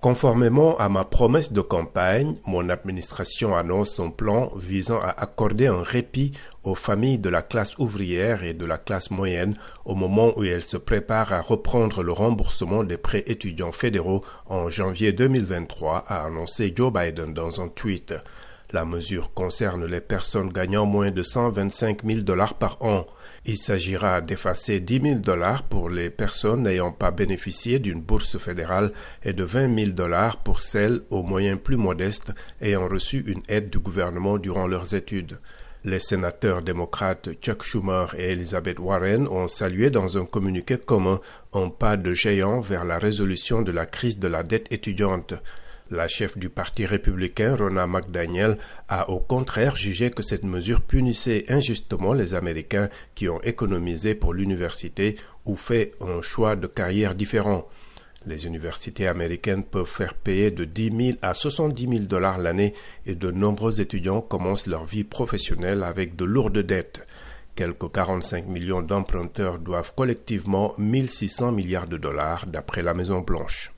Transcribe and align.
Conformément 0.00 0.78
à 0.78 0.88
ma 0.88 1.04
promesse 1.04 1.52
de 1.52 1.60
campagne, 1.60 2.36
mon 2.46 2.70
administration 2.70 3.54
annonce 3.54 3.90
son 3.90 4.10
plan 4.10 4.50
visant 4.56 4.98
à 4.98 5.10
accorder 5.10 5.66
un 5.66 5.82
répit 5.82 6.32
aux 6.64 6.74
familles 6.74 7.18
de 7.18 7.28
la 7.28 7.42
classe 7.42 7.76
ouvrière 7.76 8.42
et 8.42 8.54
de 8.54 8.64
la 8.64 8.78
classe 8.78 9.10
moyenne 9.10 9.58
au 9.84 9.94
moment 9.94 10.32
où 10.38 10.44
elles 10.44 10.62
se 10.62 10.78
préparent 10.78 11.34
à 11.34 11.42
reprendre 11.42 12.02
le 12.02 12.12
remboursement 12.12 12.82
des 12.82 12.96
prêts 12.96 13.24
étudiants 13.26 13.72
fédéraux 13.72 14.24
en 14.46 14.70
janvier 14.70 15.12
2023, 15.12 16.06
a 16.08 16.24
annoncé 16.24 16.72
Joe 16.74 16.90
Biden 16.90 17.34
dans 17.34 17.60
un 17.60 17.68
tweet. 17.68 18.14
La 18.72 18.84
mesure 18.84 19.34
concerne 19.34 19.84
les 19.84 20.00
personnes 20.00 20.48
gagnant 20.48 20.86
moins 20.86 21.10
de 21.10 21.24
125 21.24 22.04
000 22.04 22.20
dollars 22.20 22.54
par 22.54 22.80
an. 22.82 23.04
Il 23.44 23.56
s'agira 23.56 24.20
d'effacer 24.20 24.78
10 24.78 25.00
000 25.02 25.14
dollars 25.16 25.64
pour 25.64 25.90
les 25.90 26.08
personnes 26.08 26.62
n'ayant 26.62 26.92
pas 26.92 27.10
bénéficié 27.10 27.80
d'une 27.80 28.00
bourse 28.00 28.38
fédérale 28.38 28.92
et 29.24 29.32
de 29.32 29.42
20 29.42 29.76
000 29.76 29.90
dollars 29.90 30.36
pour 30.36 30.60
celles 30.60 31.00
aux 31.10 31.24
moyens 31.24 31.58
plus 31.58 31.76
modestes 31.76 32.32
ayant 32.60 32.86
reçu 32.86 33.24
une 33.26 33.42
aide 33.48 33.70
du 33.70 33.80
gouvernement 33.80 34.38
durant 34.38 34.68
leurs 34.68 34.94
études. 34.94 35.40
Les 35.82 35.98
sénateurs 35.98 36.62
démocrates 36.62 37.30
Chuck 37.40 37.64
Schumer 37.64 38.14
et 38.16 38.32
Elizabeth 38.32 38.78
Warren 38.78 39.26
ont 39.26 39.48
salué 39.48 39.90
dans 39.90 40.16
un 40.16 40.26
communiqué 40.26 40.76
commun 40.76 41.20
un 41.54 41.70
pas 41.70 41.96
de 41.96 42.14
géant 42.14 42.60
vers 42.60 42.84
la 42.84 42.98
résolution 42.98 43.62
de 43.62 43.72
la 43.72 43.86
crise 43.86 44.18
de 44.18 44.28
la 44.28 44.44
dette 44.44 44.70
étudiante. 44.70 45.34
La 45.92 46.06
chef 46.06 46.38
du 46.38 46.50
Parti 46.50 46.86
républicain, 46.86 47.56
Rona 47.56 47.84
McDaniel, 47.84 48.58
a 48.88 49.10
au 49.10 49.18
contraire 49.18 49.74
jugé 49.74 50.10
que 50.10 50.22
cette 50.22 50.44
mesure 50.44 50.82
punissait 50.82 51.46
injustement 51.48 52.12
les 52.12 52.34
Américains 52.34 52.88
qui 53.16 53.28
ont 53.28 53.42
économisé 53.42 54.14
pour 54.14 54.32
l'université 54.32 55.16
ou 55.46 55.56
fait 55.56 55.94
un 56.00 56.22
choix 56.22 56.54
de 56.54 56.68
carrière 56.68 57.16
différent. 57.16 57.66
Les 58.24 58.46
universités 58.46 59.08
américaines 59.08 59.64
peuvent 59.64 59.84
faire 59.84 60.14
payer 60.14 60.52
de 60.52 60.64
10 60.64 61.06
000 61.06 61.18
à 61.22 61.34
70 61.34 61.88
000 61.88 62.04
dollars 62.04 62.38
l'année 62.38 62.72
et 63.04 63.16
de 63.16 63.32
nombreux 63.32 63.80
étudiants 63.80 64.20
commencent 64.20 64.68
leur 64.68 64.84
vie 64.84 65.02
professionnelle 65.02 65.82
avec 65.82 66.14
de 66.14 66.24
lourdes 66.24 66.58
dettes. 66.58 67.04
Quelques 67.56 67.90
45 67.90 68.46
millions 68.46 68.82
d'emprunteurs 68.82 69.58
doivent 69.58 69.92
collectivement 69.96 70.72
1600 70.78 71.50
milliards 71.50 71.88
de 71.88 71.96
dollars 71.96 72.46
d'après 72.46 72.84
la 72.84 72.94
Maison 72.94 73.22
Blanche. 73.22 73.72